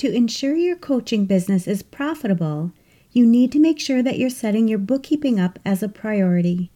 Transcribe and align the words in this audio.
To 0.00 0.10
ensure 0.10 0.56
your 0.56 0.76
coaching 0.76 1.26
business 1.26 1.68
is 1.68 1.82
profitable, 1.82 2.72
you 3.12 3.26
need 3.26 3.52
to 3.52 3.60
make 3.60 3.78
sure 3.78 4.02
that 4.02 4.18
you're 4.18 4.30
setting 4.30 4.66
your 4.66 4.78
bookkeeping 4.78 5.38
up 5.38 5.58
as 5.62 5.82
a 5.82 5.90
priority. 5.90 6.70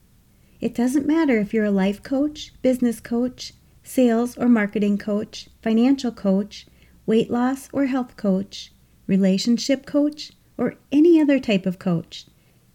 It 0.60 0.74
doesn't 0.74 1.06
matter 1.06 1.38
if 1.38 1.54
you're 1.54 1.64
a 1.64 1.70
life 1.70 2.02
coach, 2.02 2.52
business 2.60 3.00
coach, 3.00 3.54
sales 3.82 4.36
or 4.36 4.46
marketing 4.46 4.98
coach, 4.98 5.48
financial 5.62 6.12
coach, 6.12 6.66
weight 7.06 7.30
loss 7.30 7.70
or 7.72 7.86
health 7.86 8.18
coach, 8.18 8.74
relationship 9.06 9.86
coach, 9.86 10.32
or 10.58 10.74
any 10.92 11.18
other 11.18 11.40
type 11.40 11.64
of 11.64 11.78
coach. 11.78 12.26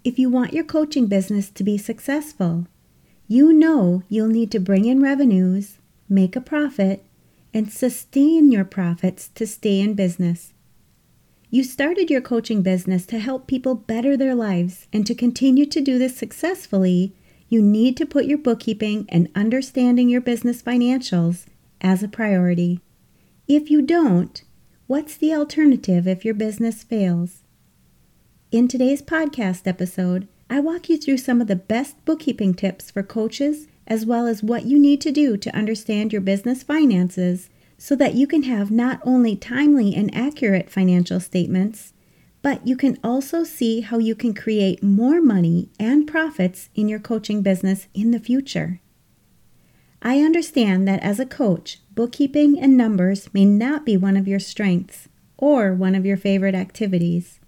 If 0.04 0.18
you 0.18 0.32
want 0.32 0.54
your 0.54 0.64
coaching 0.64 1.06
business 1.06 1.52
to 1.52 1.64
be 1.64 1.78
successful, 1.78 2.66
you 3.28 3.54
know 3.54 4.02
you'll 4.10 4.30
need 4.30 4.50
to 4.54 4.60
bring 4.60 4.86
in 4.86 5.00
revenues, 5.00 5.78
make 6.10 6.36
a 6.36 6.42
profit, 6.42 7.06
and 7.54 7.72
sustain 7.72 8.52
your 8.52 8.66
profits 8.66 9.30
to 9.30 9.48
stay 9.48 9.80
in 9.80 9.94
business. 9.94 10.54
You 11.50 11.64
started 11.64 12.12
your 12.12 12.22
coaching 12.22 12.62
business 12.62 13.06
to 13.08 13.18
help 13.18 13.48
people 13.48 13.74
better 13.74 14.16
their 14.16 14.36
lives, 14.36 14.88
and 14.94 15.06
to 15.08 15.16
continue 15.16 15.66
to 15.66 15.82
do 15.82 15.98
this 15.98 16.16
successfully, 16.16 17.16
you 17.48 17.62
need 17.62 17.98
to 17.98 18.06
put 18.06 18.26
your 18.26 18.38
bookkeeping 18.38 19.08
and 19.10 19.30
understanding 19.34 20.10
your 20.10 20.22
business 20.22 20.62
financials 20.62 21.46
as 21.82 22.04
a 22.04 22.08
priority. 22.08 22.82
If 23.48 23.72
you 23.72 23.82
don't, 23.82 24.44
what's 24.86 25.18
the 25.18 25.34
alternative 25.34 26.08
if 26.08 26.24
your 26.24 26.36
business 26.36 26.84
fails? 26.84 27.42
In 28.52 28.68
today's 28.68 29.02
podcast 29.02 29.66
episode, 29.66 30.28
I 30.52 30.60
walk 30.60 30.90
you 30.90 30.98
through 30.98 31.18
some 31.18 31.42
of 31.42 31.48
the 31.48 31.56
best 31.56 32.04
bookkeeping 32.06 32.54
tips 32.54 32.92
for 32.92 33.02
coaches, 33.02 33.68
as 33.90 34.06
well 34.06 34.28
as 34.28 34.44
what 34.44 34.66
you 34.66 34.78
need 34.78 35.02
to 35.02 35.12
do 35.12 35.36
to 35.36 35.56
understand 35.56 36.14
your 36.14 36.22
business 36.22 36.64
finances 36.64 37.50
so 37.78 37.96
that 37.96 38.14
you 38.14 38.28
can 38.28 38.44
have 38.44 38.70
not 38.70 39.02
only 39.04 39.36
timely 39.36 39.96
and 39.96 40.14
accurate 40.14 40.70
financial 40.70 41.20
statements, 41.20 41.94
but 42.42 42.66
you 42.66 42.78
can 42.78 42.98
also 43.04 43.44
see 43.44 43.82
how 43.82 43.98
you 43.98 44.16
can 44.16 44.34
create 44.34 44.84
more 44.84 45.22
money 45.22 45.70
and 45.80 46.08
profits 46.08 46.70
in 46.76 46.88
your 46.88 47.00
coaching 47.00 47.42
business 47.42 47.88
in 47.94 48.12
the 48.12 48.20
future. 48.20 48.80
I 50.02 50.22
understand 50.22 50.88
that 50.88 51.04
as 51.04 51.20
a 51.20 51.26
coach, 51.26 51.80
bookkeeping 51.94 52.58
and 52.60 52.78
numbers 52.78 53.30
may 53.34 53.46
not 53.46 53.86
be 53.86 53.98
one 53.98 54.16
of 54.16 54.28
your 54.28 54.40
strengths 54.40 55.10
or 55.38 55.74
one 55.74 55.96
of 55.96 56.06
your 56.06 56.16
favorite 56.16 56.56
activities. 56.56 57.40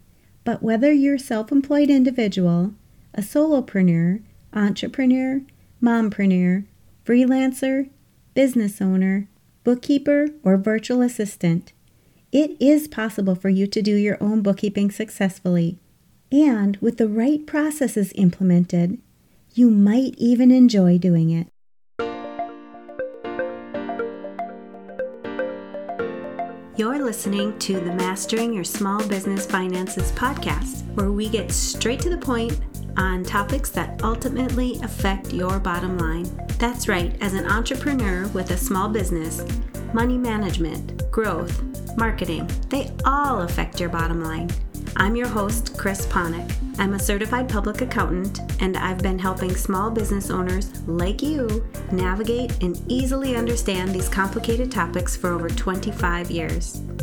But 0.43 0.61
whether 0.61 0.91
you're 0.91 1.15
a 1.15 1.19
self 1.19 1.51
employed 1.51 1.89
individual, 1.89 2.73
a 3.13 3.21
solopreneur, 3.21 4.21
entrepreneur, 4.53 5.41
mompreneur, 5.81 6.65
freelancer, 7.05 7.89
business 8.33 8.81
owner, 8.81 9.27
bookkeeper, 9.63 10.27
or 10.43 10.57
virtual 10.57 11.01
assistant, 11.01 11.73
it 12.31 12.55
is 12.61 12.87
possible 12.87 13.35
for 13.35 13.49
you 13.49 13.67
to 13.67 13.81
do 13.81 13.95
your 13.95 14.17
own 14.21 14.41
bookkeeping 14.41 14.91
successfully. 14.91 15.79
And 16.31 16.77
with 16.77 16.97
the 16.97 17.07
right 17.07 17.45
processes 17.45 18.13
implemented, 18.15 18.99
you 19.53 19.69
might 19.69 20.15
even 20.17 20.49
enjoy 20.51 20.97
doing 20.97 21.29
it. 21.29 21.47
You're 26.77 27.03
listening 27.03 27.59
to 27.59 27.73
the 27.73 27.93
Mastering 27.93 28.53
Your 28.53 28.63
Small 28.63 29.05
Business 29.07 29.45
Finances 29.45 30.11
podcast, 30.13 30.83
where 30.95 31.11
we 31.11 31.27
get 31.27 31.51
straight 31.51 31.99
to 31.99 32.09
the 32.09 32.17
point 32.17 32.59
on 33.01 33.23
topics 33.23 33.69
that 33.71 34.01
ultimately 34.03 34.79
affect 34.83 35.33
your 35.33 35.59
bottom 35.59 35.97
line. 35.97 36.29
That's 36.59 36.87
right, 36.87 37.15
as 37.19 37.33
an 37.33 37.47
entrepreneur 37.47 38.27
with 38.27 38.51
a 38.51 38.57
small 38.57 38.87
business, 38.87 39.43
money 39.93 40.17
management, 40.17 41.09
growth, 41.11 41.61
marketing, 41.97 42.49
they 42.69 42.91
all 43.03 43.41
affect 43.41 43.79
your 43.79 43.89
bottom 43.89 44.23
line. 44.23 44.49
I'm 44.97 45.15
your 45.15 45.27
host, 45.27 45.77
Chris 45.77 46.05
Ponick. 46.05 46.53
I'm 46.77 46.93
a 46.93 46.99
certified 46.99 47.49
public 47.49 47.81
accountant, 47.81 48.39
and 48.61 48.77
I've 48.77 48.99
been 48.99 49.17
helping 49.17 49.55
small 49.55 49.89
business 49.89 50.29
owners 50.29 50.87
like 50.87 51.21
you 51.21 51.65
navigate 51.91 52.61
and 52.61 52.79
easily 52.87 53.35
understand 53.35 53.91
these 53.91 54.09
complicated 54.09 54.71
topics 54.71 55.15
for 55.15 55.31
over 55.31 55.49
25 55.49 56.29
years. 56.29 56.81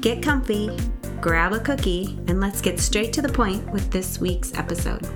Get 0.00 0.22
comfy, 0.22 0.70
grab 1.20 1.52
a 1.52 1.60
cookie, 1.60 2.18
and 2.26 2.40
let's 2.40 2.62
get 2.62 2.80
straight 2.80 3.12
to 3.12 3.20
the 3.20 3.28
point 3.28 3.70
with 3.70 3.90
this 3.90 4.18
week's 4.18 4.54
episode. 4.54 5.06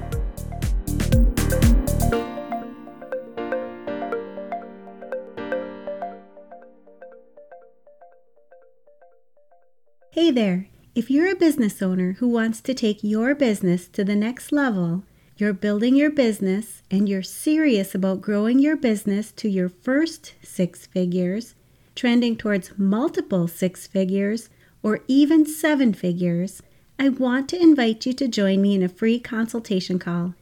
Hey 10.10 10.30
there! 10.30 10.68
If 10.94 11.10
you're 11.10 11.32
a 11.32 11.34
business 11.34 11.80
owner 11.80 12.16
who 12.18 12.28
wants 12.28 12.60
to 12.60 12.74
take 12.74 13.02
your 13.02 13.34
business 13.34 13.88
to 13.88 14.04
the 14.04 14.14
next 14.14 14.52
level, 14.52 15.04
you're 15.38 15.54
building 15.54 15.96
your 15.96 16.10
business 16.10 16.82
and 16.90 17.08
you're 17.08 17.22
serious 17.22 17.94
about 17.94 18.20
growing 18.20 18.58
your 18.58 18.76
business 18.76 19.32
to 19.32 19.48
your 19.48 19.70
first 19.70 20.34
six 20.42 20.84
figures, 20.84 21.54
trending 21.94 22.36
towards 22.36 22.72
multiple 22.76 23.48
six 23.48 23.86
figures, 23.86 24.50
or 24.84 25.00
even 25.08 25.46
seven 25.46 25.94
figures, 25.94 26.62
I 26.98 27.08
want 27.08 27.48
to 27.48 27.60
invite 27.60 28.04
you 28.04 28.12
to 28.12 28.28
join 28.28 28.60
me 28.60 28.74
in 28.74 28.82
a 28.82 28.88
free 28.88 29.18
consultation 29.18 29.98
call. 29.98 30.34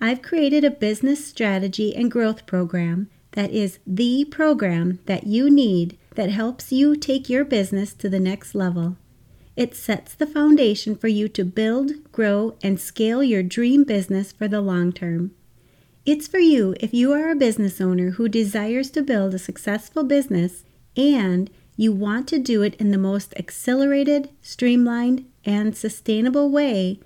I've 0.00 0.22
created 0.22 0.64
a 0.64 0.70
business 0.70 1.24
strategy 1.24 1.94
and 1.94 2.10
growth 2.10 2.46
program 2.46 3.08
that 3.32 3.52
is 3.52 3.78
the 3.86 4.24
program 4.24 4.98
that 5.06 5.26
you 5.28 5.48
need 5.48 5.96
that 6.16 6.30
helps 6.30 6.72
you 6.72 6.96
take 6.96 7.30
your 7.30 7.44
business 7.44 7.94
to 7.94 8.08
the 8.08 8.18
next 8.18 8.56
level. 8.56 8.96
It 9.54 9.74
sets 9.74 10.14
the 10.14 10.26
foundation 10.26 10.96
for 10.96 11.08
you 11.08 11.28
to 11.28 11.44
build, 11.44 12.10
grow, 12.10 12.56
and 12.62 12.80
scale 12.80 13.22
your 13.22 13.42
dream 13.42 13.84
business 13.84 14.32
for 14.32 14.48
the 14.48 14.60
long 14.60 14.92
term. 14.92 15.30
It's 16.04 16.26
for 16.26 16.38
you 16.38 16.74
if 16.80 16.92
you 16.92 17.12
are 17.12 17.30
a 17.30 17.36
business 17.36 17.80
owner 17.80 18.10
who 18.10 18.28
desires 18.28 18.90
to 18.90 19.02
build 19.02 19.32
a 19.32 19.38
successful 19.38 20.02
business 20.02 20.64
and 20.96 21.50
you 21.76 21.92
want 21.92 22.26
to 22.28 22.38
do 22.38 22.62
it 22.62 22.74
in 22.76 22.90
the 22.90 22.98
most 22.98 23.34
accelerated, 23.36 24.30
streamlined, 24.40 25.26
and 25.44 25.76
sustainable 25.76 26.50
way, 26.50 27.00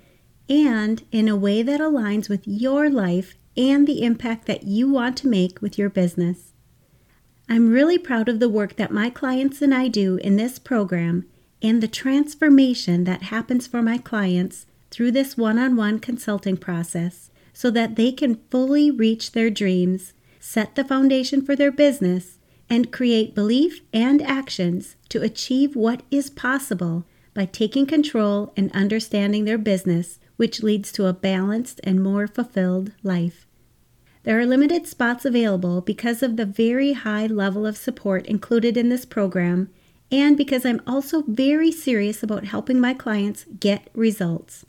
and 0.49 1.03
in 1.11 1.27
a 1.27 1.35
way 1.35 1.61
that 1.61 1.81
aligns 1.81 2.29
with 2.29 2.47
your 2.47 2.89
life 2.89 3.35
and 3.57 3.85
the 3.85 4.01
impact 4.01 4.45
that 4.47 4.63
you 4.63 4.89
want 4.89 5.17
to 5.17 5.27
make 5.27 5.61
with 5.61 5.77
your 5.77 5.89
business. 5.89 6.53
I'm 7.49 7.69
really 7.69 7.97
proud 7.97 8.29
of 8.29 8.39
the 8.39 8.49
work 8.49 8.77
that 8.77 8.91
my 8.91 9.09
clients 9.09 9.61
and 9.61 9.73
I 9.73 9.89
do 9.89 10.15
in 10.17 10.37
this 10.37 10.57
program 10.57 11.25
and 11.61 11.83
the 11.83 11.87
transformation 11.87 13.03
that 13.03 13.23
happens 13.23 13.67
for 13.67 13.81
my 13.81 13.97
clients 13.97 14.65
through 14.89 15.11
this 15.11 15.37
one 15.37 15.59
on 15.59 15.75
one 15.75 15.99
consulting 15.99 16.57
process 16.57 17.29
so 17.53 17.69
that 17.71 17.95
they 17.97 18.11
can 18.11 18.41
fully 18.49 18.89
reach 18.89 19.33
their 19.33 19.49
dreams, 19.49 20.13
set 20.39 20.75
the 20.75 20.83
foundation 20.83 21.45
for 21.45 21.55
their 21.55 21.71
business, 21.71 22.39
and 22.71 22.89
create 22.89 23.35
belief 23.35 23.81
and 23.91 24.21
actions 24.21 24.95
to 25.09 25.21
achieve 25.21 25.75
what 25.75 26.03
is 26.09 26.29
possible 26.29 27.03
by 27.33 27.43
taking 27.43 27.85
control 27.85 28.53
and 28.55 28.71
understanding 28.71 29.43
their 29.43 29.57
business, 29.57 30.19
which 30.37 30.63
leads 30.63 30.89
to 30.93 31.05
a 31.05 31.13
balanced 31.13 31.81
and 31.83 32.01
more 32.01 32.27
fulfilled 32.27 32.93
life. 33.03 33.45
There 34.23 34.39
are 34.39 34.45
limited 34.45 34.87
spots 34.87 35.25
available 35.25 35.81
because 35.81 36.23
of 36.23 36.37
the 36.37 36.45
very 36.45 36.93
high 36.93 37.25
level 37.27 37.65
of 37.65 37.75
support 37.75 38.25
included 38.25 38.77
in 38.77 38.87
this 38.87 39.03
program 39.03 39.69
and 40.09 40.37
because 40.37 40.65
I'm 40.65 40.81
also 40.87 41.23
very 41.27 41.73
serious 41.73 42.23
about 42.23 42.45
helping 42.45 42.79
my 42.79 42.93
clients 42.93 43.45
get 43.59 43.89
results. 43.93 44.65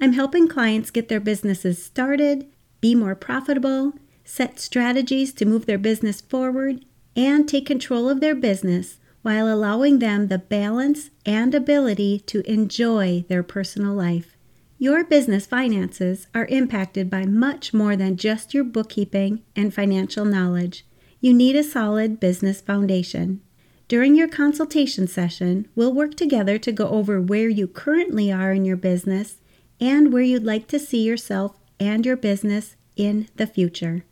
I'm 0.00 0.12
helping 0.12 0.46
clients 0.46 0.92
get 0.92 1.08
their 1.08 1.20
businesses 1.20 1.84
started, 1.84 2.46
be 2.80 2.94
more 2.94 3.16
profitable, 3.16 3.94
set 4.24 4.60
strategies 4.60 5.32
to 5.34 5.44
move 5.44 5.66
their 5.66 5.78
business 5.78 6.20
forward, 6.20 6.84
and 7.16 7.48
take 7.48 7.66
control 7.66 8.08
of 8.08 8.20
their 8.20 8.34
business 8.34 8.98
while 9.22 9.52
allowing 9.52 9.98
them 9.98 10.28
the 10.28 10.38
balance 10.38 11.10
and 11.24 11.54
ability 11.54 12.20
to 12.20 12.40
enjoy 12.50 13.24
their 13.28 13.42
personal 13.42 13.94
life. 13.94 14.36
Your 14.78 15.04
business 15.04 15.46
finances 15.46 16.26
are 16.34 16.46
impacted 16.46 17.08
by 17.08 17.24
much 17.24 17.72
more 17.72 17.94
than 17.94 18.16
just 18.16 18.52
your 18.52 18.64
bookkeeping 18.64 19.42
and 19.54 19.72
financial 19.72 20.24
knowledge. 20.24 20.84
You 21.20 21.32
need 21.32 21.54
a 21.54 21.62
solid 21.62 22.18
business 22.18 22.60
foundation. 22.60 23.40
During 23.86 24.16
your 24.16 24.26
consultation 24.26 25.06
session, 25.06 25.68
we'll 25.76 25.92
work 25.92 26.14
together 26.16 26.58
to 26.58 26.72
go 26.72 26.88
over 26.88 27.20
where 27.20 27.48
you 27.48 27.68
currently 27.68 28.32
are 28.32 28.52
in 28.52 28.64
your 28.64 28.76
business 28.76 29.36
and 29.78 30.12
where 30.12 30.22
you'd 30.22 30.42
like 30.44 30.66
to 30.68 30.80
see 30.80 31.02
yourself 31.04 31.60
and 31.78 32.04
your 32.04 32.16
business 32.16 32.74
in 32.96 33.28
the 33.36 33.46
future. 33.46 34.04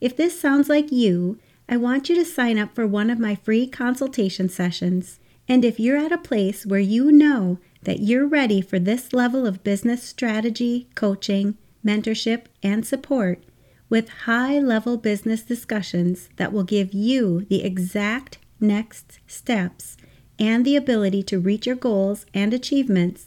If 0.00 0.16
this 0.16 0.40
sounds 0.40 0.68
like 0.68 0.90
you, 0.90 1.38
I 1.72 1.76
want 1.76 2.08
you 2.08 2.16
to 2.16 2.24
sign 2.24 2.58
up 2.58 2.74
for 2.74 2.84
one 2.84 3.10
of 3.10 3.20
my 3.20 3.36
free 3.36 3.68
consultation 3.68 4.48
sessions. 4.48 5.20
And 5.46 5.64
if 5.64 5.78
you're 5.78 5.96
at 5.96 6.10
a 6.10 6.18
place 6.18 6.66
where 6.66 6.80
you 6.80 7.12
know 7.12 7.60
that 7.84 8.00
you're 8.00 8.26
ready 8.26 8.60
for 8.60 8.80
this 8.80 9.12
level 9.12 9.46
of 9.46 9.62
business 9.62 10.02
strategy, 10.02 10.88
coaching, 10.96 11.56
mentorship, 11.86 12.46
and 12.60 12.84
support 12.84 13.44
with 13.88 14.08
high 14.24 14.58
level 14.58 14.96
business 14.96 15.42
discussions 15.42 16.28
that 16.38 16.52
will 16.52 16.64
give 16.64 16.92
you 16.92 17.42
the 17.42 17.62
exact 17.62 18.38
next 18.58 19.20
steps 19.28 19.96
and 20.40 20.64
the 20.64 20.74
ability 20.74 21.22
to 21.22 21.38
reach 21.38 21.68
your 21.68 21.76
goals 21.76 22.26
and 22.34 22.52
achievements, 22.52 23.26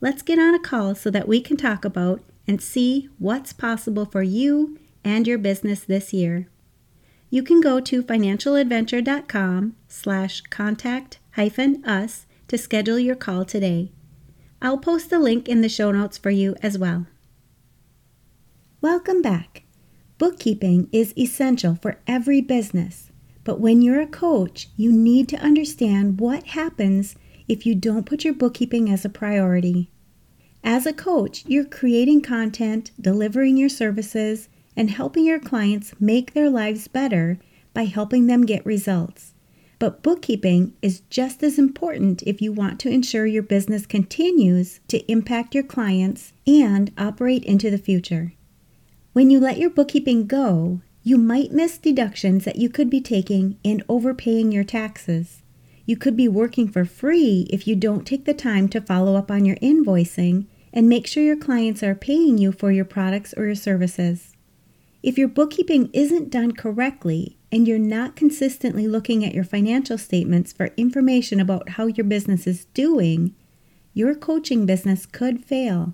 let's 0.00 0.22
get 0.22 0.38
on 0.38 0.54
a 0.54 0.60
call 0.60 0.94
so 0.94 1.10
that 1.10 1.26
we 1.26 1.40
can 1.40 1.56
talk 1.56 1.84
about 1.84 2.20
and 2.46 2.62
see 2.62 3.08
what's 3.18 3.52
possible 3.52 4.04
for 4.04 4.22
you 4.22 4.78
and 5.02 5.26
your 5.26 5.38
business 5.38 5.82
this 5.82 6.12
year. 6.12 6.46
You 7.32 7.42
can 7.42 7.62
go 7.62 7.80
to 7.80 8.02
financialadventure.com 8.02 9.74
slash 9.88 10.42
contact 10.42 11.18
hyphen 11.30 11.82
us 11.82 12.26
to 12.48 12.58
schedule 12.58 12.98
your 12.98 13.16
call 13.16 13.46
today. 13.46 13.90
I'll 14.60 14.76
post 14.76 15.08
the 15.08 15.18
link 15.18 15.48
in 15.48 15.62
the 15.62 15.70
show 15.70 15.90
notes 15.92 16.18
for 16.18 16.28
you 16.28 16.56
as 16.62 16.76
well. 16.76 17.06
Welcome 18.82 19.22
back. 19.22 19.62
Bookkeeping 20.18 20.90
is 20.92 21.16
essential 21.16 21.78
for 21.80 22.00
every 22.06 22.42
business, 22.42 23.10
but 23.44 23.58
when 23.58 23.80
you're 23.80 24.02
a 24.02 24.06
coach, 24.06 24.68
you 24.76 24.92
need 24.92 25.26
to 25.30 25.38
understand 25.38 26.20
what 26.20 26.48
happens 26.48 27.16
if 27.48 27.64
you 27.64 27.74
don't 27.74 28.04
put 28.04 28.24
your 28.24 28.34
bookkeeping 28.34 28.90
as 28.90 29.06
a 29.06 29.08
priority. 29.08 29.90
As 30.62 30.84
a 30.84 30.92
coach, 30.92 31.44
you're 31.46 31.64
creating 31.64 32.20
content, 32.20 32.90
delivering 33.00 33.56
your 33.56 33.70
services, 33.70 34.50
and 34.76 34.90
helping 34.90 35.26
your 35.26 35.40
clients 35.40 35.94
make 36.00 36.32
their 36.32 36.50
lives 36.50 36.88
better 36.88 37.38
by 37.74 37.84
helping 37.84 38.26
them 38.26 38.46
get 38.46 38.64
results. 38.66 39.34
But 39.78 40.02
bookkeeping 40.02 40.74
is 40.80 41.00
just 41.10 41.42
as 41.42 41.58
important 41.58 42.22
if 42.22 42.40
you 42.40 42.52
want 42.52 42.78
to 42.80 42.88
ensure 42.88 43.26
your 43.26 43.42
business 43.42 43.84
continues 43.84 44.78
to 44.88 44.98
impact 45.10 45.54
your 45.54 45.64
clients 45.64 46.32
and 46.46 46.92
operate 46.96 47.44
into 47.44 47.70
the 47.70 47.78
future. 47.78 48.32
When 49.12 49.28
you 49.28 49.40
let 49.40 49.58
your 49.58 49.70
bookkeeping 49.70 50.26
go, 50.26 50.82
you 51.02 51.18
might 51.18 51.50
miss 51.50 51.78
deductions 51.78 52.44
that 52.44 52.56
you 52.56 52.68
could 52.68 52.88
be 52.88 53.00
taking 53.00 53.58
and 53.64 53.82
overpaying 53.88 54.52
your 54.52 54.62
taxes. 54.62 55.42
You 55.84 55.96
could 55.96 56.16
be 56.16 56.28
working 56.28 56.68
for 56.68 56.84
free 56.84 57.48
if 57.50 57.66
you 57.66 57.74
don't 57.74 58.06
take 58.06 58.24
the 58.24 58.34
time 58.34 58.68
to 58.68 58.80
follow 58.80 59.16
up 59.16 59.30
on 59.30 59.44
your 59.44 59.56
invoicing 59.56 60.46
and 60.72 60.88
make 60.88 61.08
sure 61.08 61.24
your 61.24 61.36
clients 61.36 61.82
are 61.82 61.96
paying 61.96 62.38
you 62.38 62.52
for 62.52 62.70
your 62.70 62.84
products 62.84 63.34
or 63.36 63.46
your 63.46 63.56
services. 63.56 64.31
If 65.02 65.18
your 65.18 65.28
bookkeeping 65.28 65.90
isn't 65.92 66.30
done 66.30 66.52
correctly 66.52 67.36
and 67.50 67.66
you're 67.66 67.78
not 67.78 68.14
consistently 68.14 68.86
looking 68.86 69.24
at 69.24 69.34
your 69.34 69.42
financial 69.42 69.98
statements 69.98 70.52
for 70.52 70.70
information 70.76 71.40
about 71.40 71.70
how 71.70 71.86
your 71.86 72.04
business 72.04 72.46
is 72.46 72.66
doing, 72.66 73.34
your 73.94 74.14
coaching 74.14 74.64
business 74.64 75.04
could 75.04 75.44
fail. 75.44 75.92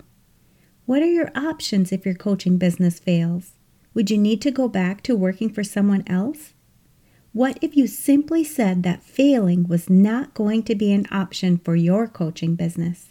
What 0.85 1.01
are 1.01 1.11
your 1.11 1.31
options 1.35 1.91
if 1.91 2.05
your 2.05 2.15
coaching 2.15 2.57
business 2.57 2.99
fails? 2.99 3.53
Would 3.95 4.11
you 4.11 4.17
need 4.17 4.41
to 4.43 4.51
go 4.51 4.67
back 4.67 5.01
to 5.03 5.15
working 5.15 5.49
for 5.49 5.63
someone 5.63 6.03
else? 6.05 6.53
What 7.33 7.57
if 7.61 7.75
you 7.75 7.87
simply 7.87 8.43
said 8.43 8.83
that 8.83 9.03
failing 9.03 9.67
was 9.67 9.89
not 9.89 10.35
going 10.35 10.63
to 10.63 10.75
be 10.75 10.91
an 10.93 11.07
option 11.11 11.57
for 11.57 11.75
your 11.75 12.07
coaching 12.07 12.55
business? 12.55 13.09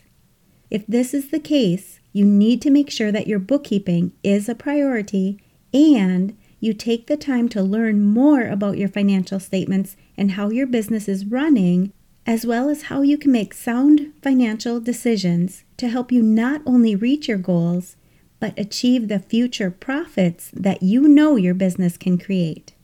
If 0.71 0.87
this 0.87 1.13
is 1.13 1.31
the 1.31 1.41
case, 1.41 1.99
you 2.13 2.25
need 2.25 2.63
to 2.63 2.71
make 2.71 2.91
sure 2.91 3.11
that 3.11 3.27
your 3.27 3.39
bookkeeping 3.39 4.13
is 4.23 4.49
a 4.49 4.55
priority 4.55 5.41
and 5.73 6.37
you 6.61 6.73
take 6.73 7.07
the 7.07 7.17
time 7.17 7.49
to 7.51 7.63
learn 7.63 8.05
more 8.05 8.43
about 8.43 8.79
your 8.79 8.89
financial 8.89 9.39
statements 9.39 9.97
and 10.17 10.33
how 10.33 10.51
your 10.51 10.67
business 10.67 11.09
is 11.09 11.25
running, 11.25 11.93
as 12.27 12.45
well 12.45 12.69
as 12.69 12.85
how 12.85 13.03
you 13.03 13.17
can 13.17 13.33
make 13.33 13.55
sound 13.55 14.13
financial 14.23 14.81
decisions 14.81 15.65
to 15.77 15.89
help 15.89 16.11
you 16.11 16.23
not 16.23 16.61
only 16.67 16.97
reach 16.97 17.29
your 17.29 17.39
goals, 17.39 17.97
but 18.41 18.59
achieve 18.59 19.09
the 19.09 19.19
future 19.19 19.71
profits 19.71 20.51
that 20.53 20.83
you 20.83 21.03
know 21.09 21.37
your 21.37 21.55
business 21.55 21.97
can 21.97 22.19
create. 22.19 22.75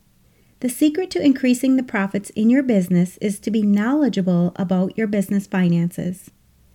The 0.61 0.69
secret 0.69 1.11
to 1.11 1.25
increasing 1.25 1.77
the 1.77 1.83
profits 1.83 2.31
in 2.31 2.49
your 2.49 2.63
business 2.63 3.19
is 3.19 3.39
to 3.41 3.51
be 3.51 3.63
knowledgeable 3.63 4.53
about 4.57 4.97
your 4.97 5.07
business 5.07 5.47
finances. 5.47 6.31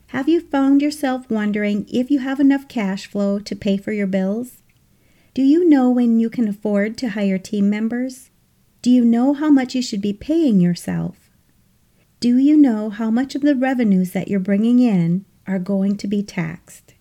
Have 0.07 0.29
you 0.29 0.41
found 0.41 0.81
yourself 0.81 1.29
wondering 1.29 1.87
if 1.91 2.11
you 2.11 2.19
have 2.19 2.39
enough 2.39 2.67
cash 2.67 3.07
flow 3.07 3.39
to 3.39 3.55
pay 3.55 3.77
for 3.77 3.91
your 3.91 4.07
bills? 4.07 4.61
Do 5.33 5.43
you 5.43 5.69
know 5.69 5.91
when 5.91 6.19
you 6.19 6.29
can 6.29 6.47
afford 6.47 6.97
to 6.97 7.09
hire 7.09 7.37
team 7.37 7.69
members? 7.69 8.31
Do 8.81 8.89
you 8.89 9.05
know 9.05 9.33
how 9.33 9.51
much 9.51 9.75
you 9.75 9.81
should 9.81 10.01
be 10.01 10.13
paying 10.13 10.59
yourself? 10.59 11.29
Do 12.19 12.37
you 12.37 12.57
know 12.57 12.89
how 12.89 13.11
much 13.11 13.35
of 13.35 13.41
the 13.41 13.55
revenues 13.55 14.11
that 14.11 14.27
you're 14.27 14.39
bringing 14.39 14.79
in 14.79 15.25
are 15.45 15.59
going 15.59 15.97
to 15.97 16.07
be 16.07 16.23
taxed? 16.23 16.95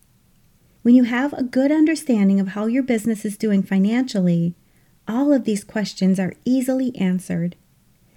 When 0.82 0.94
you 0.94 1.04
have 1.04 1.32
a 1.32 1.42
good 1.42 1.72
understanding 1.72 2.38
of 2.38 2.48
how 2.48 2.66
your 2.66 2.82
business 2.82 3.24
is 3.24 3.36
doing 3.36 3.62
financially, 3.62 4.54
all 5.06 5.32
of 5.32 5.44
these 5.44 5.64
questions 5.64 6.20
are 6.20 6.34
easily 6.44 6.94
answered. 6.96 7.56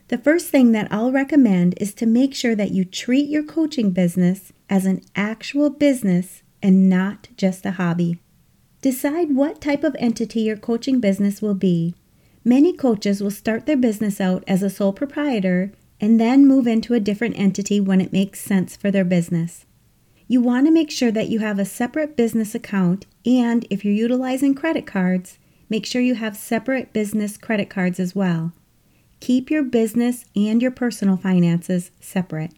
The 0.10 0.18
first 0.18 0.50
thing 0.50 0.74
that 0.74 0.92
I'll 0.92 1.12
recommend 1.12 1.76
is 1.78 1.94
to 1.96 2.06
make 2.06 2.36
sure 2.36 2.56
that 2.56 2.72
you 2.72 2.84
treat 2.84 3.30
your 3.30 3.44
coaching 3.44 3.92
business 3.92 4.52
as 4.70 4.86
an 4.86 5.02
actual 5.16 5.70
business 5.70 6.44
and 6.62 6.90
not 6.90 7.30
just 7.38 7.66
a 7.66 7.72
hobby. 7.72 8.20
Decide 8.82 9.36
what 9.36 9.62
type 9.62 9.84
of 9.84 9.96
entity 10.00 10.42
your 10.42 10.58
coaching 10.58 11.00
business 11.00 11.42
will 11.42 11.54
be. 11.54 11.94
Many 12.44 12.74
coaches 12.74 13.22
will 13.22 13.30
start 13.30 13.68
their 13.68 13.78
business 13.78 14.20
out 14.20 14.44
as 14.48 14.64
a 14.64 14.70
sole 14.72 14.92
proprietor 14.92 15.72
and 16.00 16.20
then 16.20 16.48
move 16.48 16.66
into 16.66 16.96
a 16.96 17.00
different 17.00 17.38
entity 17.38 17.80
when 17.80 18.02
it 18.02 18.12
makes 18.12 18.42
sense 18.42 18.76
for 18.76 18.90
their 18.90 19.06
business. 19.06 19.66
You 20.28 20.42
want 20.42 20.66
to 20.66 20.72
make 20.72 20.90
sure 20.90 21.12
that 21.12 21.30
you 21.30 21.40
have 21.40 21.60
a 21.60 21.66
separate 21.66 22.16
business 22.18 22.56
account, 22.56 23.06
and 23.24 23.68
if 23.70 23.86
you're 23.86 23.94
utilizing 23.94 24.56
credit 24.56 24.88
cards, 24.88 25.38
make 25.70 25.86
sure 25.86 26.02
you 26.02 26.16
have 26.16 26.36
separate 26.36 26.92
business 26.92 27.38
credit 27.38 27.70
cards 27.70 28.00
as 28.00 28.16
well. 28.16 28.52
Keep 29.20 29.52
your 29.52 29.62
business 29.62 30.26
and 30.36 30.60
your 30.60 30.72
personal 30.72 31.18
finances 31.18 31.92
separate. 32.00 32.54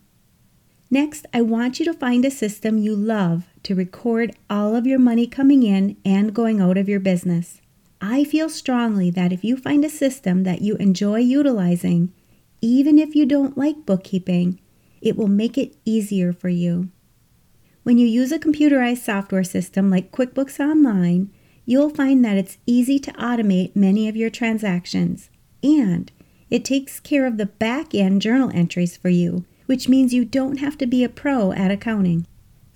Next, 0.93 1.25
I 1.33 1.41
want 1.41 1.79
you 1.79 1.85
to 1.85 1.93
find 1.95 2.23
a 2.23 2.29
system 2.29 2.77
you 2.77 2.95
love 2.95 3.47
to 3.63 3.73
record 3.73 4.35
all 4.47 4.75
of 4.75 4.85
your 4.85 4.99
money 4.99 5.25
coming 5.25 5.63
in 5.63 5.97
and 6.05 6.35
going 6.35 6.61
out 6.61 6.77
of 6.77 6.87
your 6.87 6.99
business. 6.99 7.61
I 7.99 8.23
feel 8.23 8.47
strongly 8.47 9.09
that 9.09 9.33
if 9.33 9.43
you 9.43 9.57
find 9.57 9.83
a 9.83 9.89
system 9.89 10.43
that 10.43 10.61
you 10.61 10.75
enjoy 10.75 11.17
utilizing, 11.17 12.13
even 12.61 12.99
if 12.99 13.15
you 13.15 13.25
don't 13.25 13.57
like 13.57 13.87
bookkeeping, 13.87 14.59
it 15.01 15.17
will 15.17 15.27
make 15.27 15.57
it 15.57 15.75
easier 15.83 16.31
for 16.31 16.49
you. 16.49 16.89
When 17.81 17.97
you 17.97 18.05
use 18.05 18.31
a 18.31 18.37
computerized 18.37 18.99
software 18.99 19.43
system 19.43 19.89
like 19.89 20.11
QuickBooks 20.11 20.59
Online, 20.59 21.33
you'll 21.65 21.89
find 21.89 22.23
that 22.23 22.37
it's 22.37 22.59
easy 22.67 22.99
to 22.99 23.11
automate 23.13 23.75
many 23.75 24.07
of 24.07 24.15
your 24.15 24.29
transactions 24.29 25.31
and 25.63 26.11
it 26.51 26.63
takes 26.63 26.99
care 26.99 27.25
of 27.25 27.37
the 27.37 27.47
back 27.47 27.95
end 27.95 28.21
journal 28.21 28.51
entries 28.53 28.95
for 28.95 29.09
you, 29.09 29.45
which 29.65 29.89
means 29.89 30.13
you 30.13 30.25
don't 30.25 30.59
have 30.59 30.77
to 30.77 30.85
be 30.85 31.03
a 31.03 31.09
pro 31.09 31.51
at 31.53 31.71
accounting. 31.71 32.25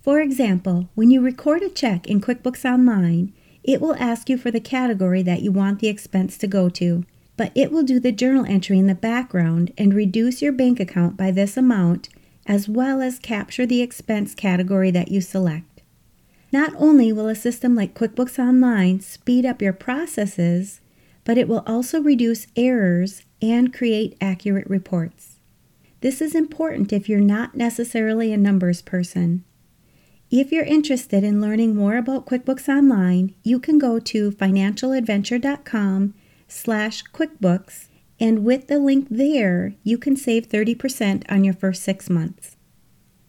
For 0.02 0.22
example, 0.22 0.90
when 0.96 1.12
you 1.12 1.22
record 1.22 1.62
a 1.62 1.70
check 1.70 2.08
in 2.08 2.22
QuickBooks 2.22 2.64
Online, 2.64 3.34
it 3.64 3.82
will 3.82 3.96
ask 3.96 4.30
you 4.30 4.38
for 4.38 4.52
the 4.52 4.62
category 4.62 5.22
that 5.24 5.42
you 5.42 5.52
want 5.52 5.80
the 5.80 5.90
expense 5.90 6.38
to 6.38 6.48
go 6.48 6.70
to, 6.70 7.04
but 7.36 7.52
it 7.54 7.72
will 7.72 7.84
do 7.84 8.00
the 8.00 8.14
journal 8.14 8.46
entry 8.46 8.80
in 8.80 8.88
the 8.88 8.96
background 8.96 9.74
and 9.78 9.94
reduce 9.94 10.42
your 10.42 10.54
bank 10.54 10.80
account 10.80 11.18
by 11.18 11.32
this 11.32 11.58
amount, 11.58 12.08
as 12.46 12.70
well 12.70 13.02
as 13.02 13.20
capture 13.20 13.66
the 13.66 13.82
expense 13.82 14.34
category 14.34 14.90
that 14.92 15.12
you 15.12 15.20
select. 15.20 15.82
Not 16.54 16.74
only 16.78 17.12
will 17.12 17.28
a 17.28 17.36
system 17.36 17.76
like 17.76 17.94
QuickBooks 17.94 18.40
Online 18.40 19.02
speed 19.02 19.46
up 19.46 19.62
your 19.62 19.74
processes, 19.74 20.80
but 21.26 21.38
it 21.38 21.50
will 21.50 21.64
also 21.68 22.00
reduce 22.00 22.48
errors 22.56 23.24
and 23.42 23.74
create 23.74 24.16
accurate 24.22 24.70
reports. 24.70 25.37
This 26.02 26.22
is 26.22 26.36
important 26.36 26.94
if 26.94 27.10
you're 27.10 27.20
not 27.20 27.56
necessarily 27.56 28.32
a 28.32 28.38
numbers 28.38 28.82
person. 28.82 29.44
If 30.30 30.52
you're 30.52 30.66
interested 30.66 31.24
in 31.24 31.42
learning 31.42 31.76
more 31.76 31.98
about 31.98 32.26
QuickBooks 32.26 32.68
Online, 32.70 33.34
you 33.44 33.60
can 33.60 33.80
go 33.80 33.98
to 33.98 34.32
financialadventure.com 34.32 36.14
slash 36.48 37.04
QuickBooks, 37.06 37.88
and 38.20 38.44
with 38.44 38.68
the 38.68 38.78
link 38.78 39.08
there, 39.10 39.74
you 39.84 39.98
can 39.98 40.16
save 40.16 40.50
30% 40.50 41.24
on 41.30 41.44
your 41.44 41.54
first 41.54 41.82
six 41.82 42.10
months. 42.10 42.58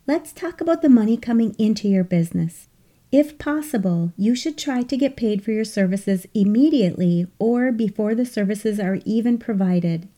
Let's 0.06 0.32
talk 0.32 0.60
about 0.60 0.82
the 0.82 0.88
money 0.88 1.16
coming 1.16 1.54
into 1.58 1.88
your 1.88 2.04
business. 2.04 2.68
If 3.10 3.38
possible, 3.38 4.12
you 4.16 4.34
should 4.34 4.58
try 4.58 4.82
to 4.82 4.96
get 4.96 5.16
paid 5.16 5.42
for 5.42 5.52
your 5.52 5.64
services 5.64 6.26
immediately 6.34 7.26
or 7.38 7.72
before 7.72 8.14
the 8.14 8.26
services 8.26 8.78
are 8.78 8.98
even 9.04 9.38
provided. 9.38 10.08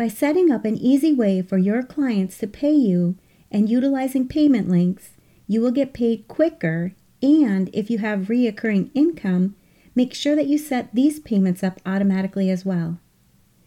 By 0.00 0.08
setting 0.08 0.50
up 0.50 0.64
an 0.64 0.78
easy 0.78 1.12
way 1.12 1.42
for 1.42 1.58
your 1.58 1.82
clients 1.82 2.38
to 2.38 2.46
pay 2.46 2.72
you 2.72 3.16
and 3.50 3.68
utilizing 3.68 4.28
payment 4.28 4.66
links, 4.66 5.10
you 5.46 5.60
will 5.60 5.72
get 5.72 5.92
paid 5.92 6.26
quicker. 6.26 6.94
And 7.22 7.68
if 7.74 7.90
you 7.90 7.98
have 7.98 8.28
reoccurring 8.28 8.92
income, 8.94 9.56
make 9.94 10.14
sure 10.14 10.34
that 10.36 10.46
you 10.46 10.56
set 10.56 10.94
these 10.94 11.20
payments 11.20 11.62
up 11.62 11.82
automatically 11.84 12.48
as 12.48 12.64
well. 12.64 12.98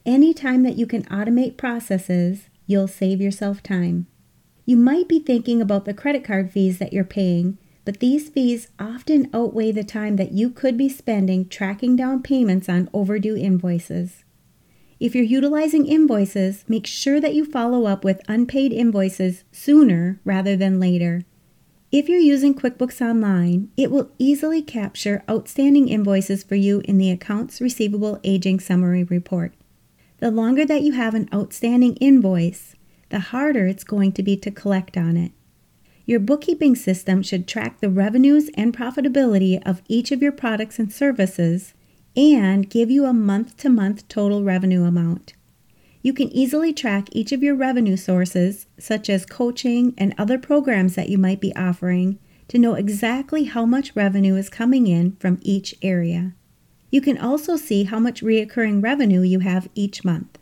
Anytime 0.07 0.63
that 0.63 0.75
you 0.75 0.87
can 0.87 1.03
automate 1.03 1.55
processes, 1.55 2.49
you'll 2.65 2.87
save 2.87 3.21
yourself 3.21 3.61
time. 3.61 4.07
You 4.65 4.75
might 4.75 5.07
be 5.07 5.19
thinking 5.19 5.61
about 5.61 5.85
the 5.85 5.93
credit 5.93 6.23
card 6.23 6.51
fees 6.51 6.79
that 6.79 6.93
you're 6.93 7.03
paying, 7.03 7.59
but 7.85 7.99
these 7.99 8.29
fees 8.29 8.69
often 8.79 9.29
outweigh 9.35 9.71
the 9.71 9.83
time 9.83 10.15
that 10.15 10.31
you 10.31 10.49
could 10.49 10.79
be 10.79 10.89
spending 10.89 11.47
tracking 11.47 11.95
down 11.95 12.23
payments 12.23 12.67
on 12.67 12.89
overdue 12.91 13.37
invoices. 13.37 14.22
If 15.03 15.13
you're 15.13 15.25
utilizing 15.25 15.85
invoices, 15.85 16.63
make 16.65 16.87
sure 16.87 17.19
that 17.19 17.35
you 17.35 17.43
follow 17.43 17.87
up 17.87 18.05
with 18.05 18.21
unpaid 18.29 18.71
invoices 18.71 19.43
sooner 19.51 20.21
rather 20.23 20.55
than 20.55 20.79
later. 20.79 21.25
If 21.91 22.07
you're 22.07 22.19
using 22.19 22.55
QuickBooks 22.55 23.01
Online, 23.01 23.69
it 23.75 23.91
will 23.91 24.11
easily 24.17 24.61
capture 24.61 25.21
outstanding 25.29 25.89
invoices 25.89 26.45
for 26.45 26.55
you 26.55 26.81
in 26.85 26.99
the 26.99 27.11
Accounts 27.11 27.59
Receivable 27.59 28.21
Aging 28.23 28.61
Summary 28.61 29.03
Report. 29.03 29.53
The 30.19 30.31
longer 30.31 30.65
that 30.67 30.83
you 30.83 30.93
have 30.93 31.15
an 31.15 31.27
outstanding 31.33 31.97
invoice, 31.97 32.77
the 33.09 33.19
harder 33.19 33.67
it's 33.67 33.83
going 33.83 34.13
to 34.13 34.23
be 34.23 34.37
to 34.37 34.51
collect 34.51 34.95
on 34.95 35.17
it. 35.17 35.33
Your 36.05 36.21
bookkeeping 36.21 36.77
system 36.77 37.21
should 37.21 37.45
track 37.45 37.81
the 37.81 37.89
revenues 37.89 38.49
and 38.55 38.73
profitability 38.73 39.61
of 39.65 39.81
each 39.89 40.13
of 40.13 40.21
your 40.21 40.31
products 40.31 40.79
and 40.79 40.93
services 40.93 41.73
and 42.15 42.69
give 42.69 42.91
you 42.91 43.05
a 43.05 43.13
month 43.13 43.57
to 43.57 43.69
month 43.69 44.07
total 44.07 44.43
revenue 44.43 44.83
amount. 44.83 45.33
You 46.01 46.13
can 46.13 46.29
easily 46.29 46.73
track 46.73 47.07
each 47.11 47.31
of 47.31 47.41
your 47.41 47.55
revenue 47.55 47.95
sources, 47.95 48.67
such 48.77 49.09
as 49.09 49.25
coaching 49.25 49.93
and 49.97 50.13
other 50.17 50.37
programs 50.37 50.95
that 50.95 51.09
you 51.09 51.17
might 51.17 51.39
be 51.39 51.55
offering, 51.55 52.19
to 52.49 52.59
know 52.59 52.73
exactly 52.73 53.45
how 53.45 53.65
much 53.65 53.95
revenue 53.95 54.35
is 54.35 54.49
coming 54.49 54.85
in 54.85 55.15
from 55.15 55.39
each 55.41 55.73
area. 55.81 56.33
You 56.91 57.01
can 57.01 57.17
also 57.17 57.55
see 57.55 57.85
how 57.85 57.99
much 57.99 58.21
reoccurring 58.21 58.83
revenue 58.83 59.21
you 59.21 59.39
have 59.39 59.69
each 59.73 60.03
month. 60.03 60.37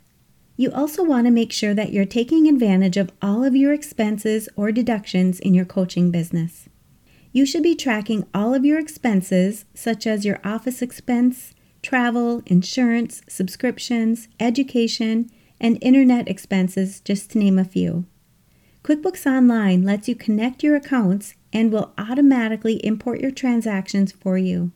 You 0.57 0.71
also 0.71 1.03
want 1.03 1.25
to 1.25 1.31
make 1.31 1.53
sure 1.53 1.73
that 1.73 1.93
you're 1.93 2.05
taking 2.05 2.47
advantage 2.47 2.97
of 2.97 3.11
all 3.21 3.43
of 3.43 3.55
your 3.55 3.71
expenses 3.71 4.49
or 4.55 4.71
deductions 4.71 5.39
in 5.39 5.53
your 5.53 5.65
coaching 5.65 6.11
business. 6.11 6.67
You 7.31 7.45
should 7.45 7.63
be 7.63 7.75
tracking 7.75 8.27
all 8.33 8.53
of 8.53 8.65
your 8.65 8.79
expenses, 8.79 9.65
such 9.73 10.05
as 10.05 10.25
your 10.25 10.41
office 10.43 10.81
expense, 10.81 11.53
travel, 11.81 12.41
insurance, 12.45 13.21
subscriptions, 13.27 14.27
education, 14.39 15.29
and 15.59 15.77
internet 15.81 16.27
expenses, 16.27 17.01
just 17.01 17.31
to 17.31 17.37
name 17.37 17.59
a 17.59 17.65
few. 17.65 18.05
QuickBooks 18.83 19.25
Online 19.25 19.83
lets 19.83 20.07
you 20.07 20.15
connect 20.15 20.63
your 20.63 20.75
accounts 20.75 21.35
and 21.53 21.71
will 21.71 21.93
automatically 21.97 22.83
import 22.85 23.19
your 23.19 23.31
transactions 23.31 24.11
for 24.11 24.37
you. 24.37 24.71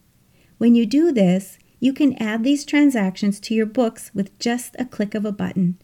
When 0.57 0.75
you 0.75 0.85
do 0.85 1.11
this, 1.11 1.57
you 1.79 1.91
can 1.91 2.21
add 2.21 2.43
these 2.43 2.65
transactions 2.65 3.39
to 3.41 3.53
your 3.53 3.65
books 3.65 4.11
with 4.13 4.37
just 4.39 4.75
a 4.77 4.85
click 4.85 5.15
of 5.15 5.25
a 5.25 5.31
button. 5.31 5.77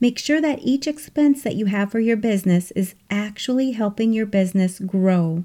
Make 0.00 0.18
sure 0.18 0.40
that 0.40 0.60
each 0.62 0.86
expense 0.86 1.42
that 1.42 1.56
you 1.56 1.66
have 1.66 1.90
for 1.90 2.00
your 2.00 2.16
business 2.16 2.70
is 2.72 2.94
actually 3.10 3.72
helping 3.72 4.12
your 4.12 4.26
business 4.26 4.78
grow. 4.78 5.44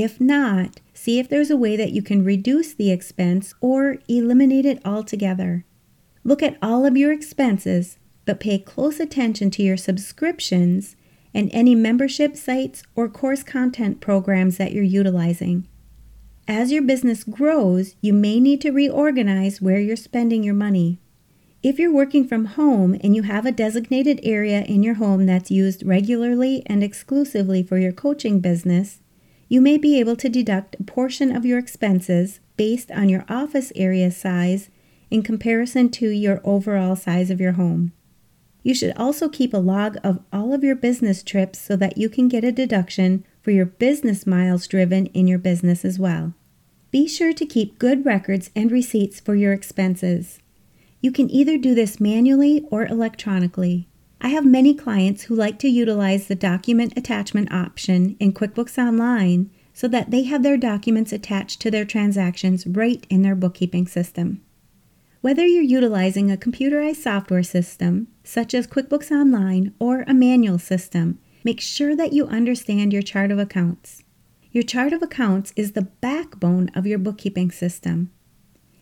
If 0.00 0.20
not, 0.20 0.78
see 0.94 1.18
if 1.18 1.28
there's 1.28 1.50
a 1.50 1.56
way 1.56 1.74
that 1.74 1.90
you 1.90 2.02
can 2.02 2.22
reduce 2.22 2.72
the 2.72 2.92
expense 2.92 3.52
or 3.60 3.96
eliminate 4.06 4.64
it 4.64 4.80
altogether. 4.84 5.64
Look 6.22 6.40
at 6.40 6.56
all 6.62 6.86
of 6.86 6.96
your 6.96 7.10
expenses, 7.10 7.98
but 8.24 8.38
pay 8.38 8.60
close 8.60 9.00
attention 9.00 9.50
to 9.50 9.62
your 9.64 9.76
subscriptions 9.76 10.94
and 11.34 11.50
any 11.52 11.74
membership 11.74 12.36
sites 12.36 12.84
or 12.94 13.08
course 13.08 13.42
content 13.42 14.00
programs 14.00 14.56
that 14.58 14.70
you're 14.70 14.84
utilizing. 14.84 15.66
As 16.46 16.70
your 16.70 16.82
business 16.82 17.24
grows, 17.24 17.96
you 18.00 18.12
may 18.12 18.38
need 18.38 18.60
to 18.60 18.70
reorganize 18.70 19.60
where 19.60 19.80
you're 19.80 19.96
spending 19.96 20.44
your 20.44 20.54
money. 20.54 21.00
If 21.60 21.80
you're 21.80 21.92
working 21.92 22.28
from 22.28 22.44
home 22.44 22.96
and 23.02 23.16
you 23.16 23.22
have 23.22 23.46
a 23.46 23.50
designated 23.50 24.20
area 24.22 24.62
in 24.62 24.84
your 24.84 24.94
home 24.94 25.26
that's 25.26 25.50
used 25.50 25.84
regularly 25.84 26.62
and 26.66 26.84
exclusively 26.84 27.64
for 27.64 27.78
your 27.78 27.90
coaching 27.90 28.38
business, 28.38 29.00
you 29.48 29.60
may 29.60 29.78
be 29.78 29.98
able 29.98 30.16
to 30.16 30.28
deduct 30.28 30.76
a 30.78 30.84
portion 30.84 31.34
of 31.34 31.44
your 31.44 31.58
expenses 31.58 32.40
based 32.56 32.90
on 32.90 33.08
your 33.08 33.24
office 33.28 33.72
area 33.74 34.10
size 34.10 34.68
in 35.10 35.22
comparison 35.22 35.88
to 35.88 36.08
your 36.08 36.40
overall 36.44 36.94
size 36.94 37.30
of 37.30 37.40
your 37.40 37.52
home. 37.52 37.92
You 38.62 38.74
should 38.74 38.94
also 38.96 39.28
keep 39.28 39.54
a 39.54 39.58
log 39.58 39.96
of 40.04 40.20
all 40.32 40.52
of 40.52 40.62
your 40.62 40.76
business 40.76 41.22
trips 41.22 41.58
so 41.58 41.76
that 41.76 41.96
you 41.96 42.10
can 42.10 42.28
get 42.28 42.44
a 42.44 42.52
deduction 42.52 43.24
for 43.40 43.50
your 43.50 43.64
business 43.64 44.26
miles 44.26 44.66
driven 44.66 45.06
in 45.06 45.26
your 45.26 45.38
business 45.38 45.84
as 45.84 45.98
well. 45.98 46.34
Be 46.90 47.08
sure 47.08 47.32
to 47.32 47.46
keep 47.46 47.78
good 47.78 48.04
records 48.04 48.50
and 48.54 48.70
receipts 48.70 49.20
for 49.20 49.34
your 49.34 49.52
expenses. 49.52 50.40
You 51.00 51.12
can 51.12 51.30
either 51.30 51.56
do 51.56 51.74
this 51.74 52.00
manually 52.00 52.66
or 52.70 52.84
electronically. 52.84 53.87
I 54.20 54.28
have 54.28 54.44
many 54.44 54.74
clients 54.74 55.24
who 55.24 55.34
like 55.34 55.58
to 55.60 55.68
utilize 55.68 56.26
the 56.26 56.34
document 56.34 56.92
attachment 56.96 57.52
option 57.52 58.16
in 58.18 58.32
QuickBooks 58.32 58.76
Online 58.78 59.50
so 59.72 59.86
that 59.86 60.10
they 60.10 60.24
have 60.24 60.42
their 60.42 60.56
documents 60.56 61.12
attached 61.12 61.60
to 61.60 61.70
their 61.70 61.84
transactions 61.84 62.66
right 62.66 63.06
in 63.08 63.22
their 63.22 63.36
bookkeeping 63.36 63.86
system. 63.86 64.42
Whether 65.20 65.46
you're 65.46 65.62
utilizing 65.62 66.30
a 66.30 66.36
computerized 66.36 66.96
software 66.96 67.44
system, 67.44 68.08
such 68.24 68.54
as 68.54 68.66
QuickBooks 68.66 69.12
Online, 69.12 69.72
or 69.78 70.02
a 70.08 70.14
manual 70.14 70.58
system, 70.58 71.18
make 71.44 71.60
sure 71.60 71.94
that 71.94 72.12
you 72.12 72.26
understand 72.26 72.92
your 72.92 73.02
chart 73.02 73.30
of 73.30 73.38
accounts. 73.38 74.02
Your 74.50 74.64
chart 74.64 74.92
of 74.92 75.02
accounts 75.02 75.52
is 75.54 75.72
the 75.72 75.82
backbone 75.82 76.70
of 76.74 76.86
your 76.86 76.98
bookkeeping 76.98 77.52
system. 77.52 78.10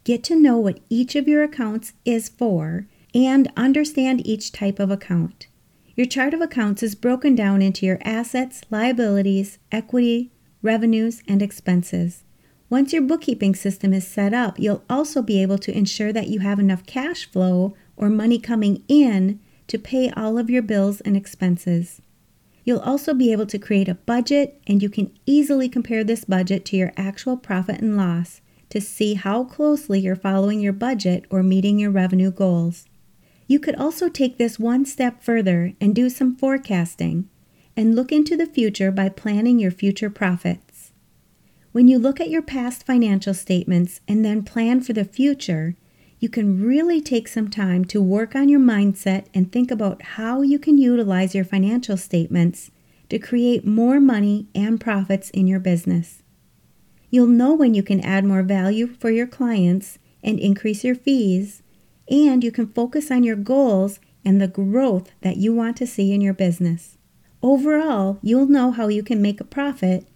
Get 0.05 0.25
to 0.25 0.41
know 0.41 0.57
what 0.57 0.81
each 0.89 1.15
of 1.15 1.29
your 1.29 1.43
accounts 1.43 1.93
is 2.05 2.29
for 2.29 2.87
and 3.15 3.51
understand 3.57 4.27
each 4.27 4.53
type 4.53 4.79
of 4.79 4.91
account. 4.91 5.47
Your 5.95 6.07
chart 6.07 6.35
of 6.35 6.41
accounts 6.41 6.83
is 6.83 6.95
broken 6.95 7.35
down 7.35 7.63
into 7.63 7.87
your 7.87 7.99
assets, 8.03 8.61
liabilities, 8.71 9.59
equity, 9.73 10.31
revenues, 10.61 11.23
and 11.27 11.41
expenses. 11.41 12.25
Once 12.69 12.93
your 12.93 13.03
bookkeeping 13.03 13.55
system 13.55 13.93
is 13.93 14.07
set 14.07 14.35
up, 14.35 14.59
you'll 14.59 14.85
also 14.91 15.23
be 15.23 15.41
able 15.41 15.57
to 15.57 15.77
ensure 15.77 16.13
that 16.13 16.29
you 16.29 16.41
have 16.41 16.59
enough 16.59 16.85
cash 16.85 17.31
flow 17.31 17.75
or 17.97 18.11
money 18.11 18.39
coming 18.39 18.83
in 18.89 19.41
to 19.69 19.79
pay 19.79 20.11
all 20.11 20.37
of 20.37 20.51
your 20.51 20.63
bills 20.63 21.01
and 21.03 21.17
expenses. 21.17 22.03
You'll 22.65 22.81
also 22.81 23.15
be 23.15 23.31
able 23.31 23.47
to 23.47 23.59
create 23.59 23.89
a 23.89 23.95
budget, 23.95 24.61
and 24.67 24.83
you 24.83 24.91
can 24.91 25.17
easily 25.25 25.69
compare 25.69 26.03
this 26.03 26.25
budget 26.25 26.65
to 26.67 26.77
your 26.77 26.93
actual 26.97 27.37
profit 27.37 27.81
and 27.81 27.97
loss 27.97 28.41
to 28.71 28.81
see 28.81 29.15
how 29.15 29.45
closely 29.45 30.01
you're 30.01 30.17
following 30.17 30.61
your 30.61 30.73
budget 30.73 31.25
or 31.31 31.45
meeting 31.45 31.79
your 31.79 31.93
revenue 31.93 32.33
goals. 32.33 32.87
You 33.47 33.61
could 33.61 33.77
also 33.77 34.09
take 34.09 34.39
this 34.39 34.59
one 34.59 34.85
step 34.85 35.23
further 35.23 35.75
and 35.81 35.95
do 35.95 36.11
some 36.11 36.37
forecasting 36.37 37.29
and 37.77 37.95
look 37.95 38.11
into 38.11 38.37
the 38.37 38.47
future 38.47 38.91
by 38.91 39.09
planning 39.09 39.59
your 39.59 39.71
future 39.71 40.11
profits. 40.11 40.93
When 41.73 41.89
you 41.89 41.99
look 41.99 42.21
at 42.21 42.31
your 42.31 42.43
past 42.43 42.87
financial 42.87 43.35
statements 43.35 44.01
and 44.09 44.25
then 44.25 44.43
plan 44.43 44.81
for 44.81 44.95
the 44.95 45.05
future, 45.05 45.77
you 46.19 46.29
can 46.31 46.65
really 46.65 47.01
take 47.01 47.29
some 47.29 47.49
time 47.49 47.85
to 47.87 48.01
work 48.01 48.35
on 48.35 48.49
your 48.49 48.61
mindset 48.61 49.27
and 49.35 49.53
think 49.53 49.71
about 49.71 50.03
how 50.03 50.41
you 50.41 50.59
can 50.59 50.79
utilize 50.79 51.35
your 51.35 51.45
financial 51.45 51.97
statements 51.97 52.71
to 53.11 53.19
create 53.19 53.67
more 53.67 54.01
money 54.01 54.47
and 54.55 54.81
profits 54.81 55.31
in 55.31 55.47
your 55.47 55.61
business. 55.61 56.23
You'll 57.11 57.27
know 57.27 57.55
when 57.55 57.75
you 57.75 57.83
can 57.83 58.01
add 58.01 58.25
more 58.25 58.43
value 58.43 58.87
for 58.87 59.11
your 59.11 59.27
clients 59.27 59.99
and 60.23 60.41
increase 60.41 60.83
your 60.83 60.95
fees 60.95 61.63
and 62.09 62.45
you 62.45 62.51
can 62.51 62.67
focus 62.69 63.11
on 63.11 63.25
your 63.25 63.37
goals 63.37 64.01
and 64.25 64.41
the 64.41 64.49
growth 64.49 65.11
that 65.21 65.37
you 65.37 65.55
want 65.55 65.77
to 65.77 65.87
see 65.87 66.13
in 66.13 66.21
your 66.21 66.35
business. 66.35 66.97
Overall, 67.43 68.19
you'll 68.23 68.49
know 68.49 68.71
how 68.73 68.89
you 68.89 69.03
can 69.03 69.23
make 69.23 69.41
a 69.41 69.45
profit, 69.45 70.07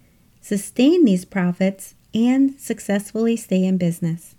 sustain 0.40 1.04
these 1.04 1.24
profits, 1.24 1.94
and 2.12 2.58
successfully 2.58 3.36
stay 3.36 3.64
in 3.64 3.78
business. 3.78 4.34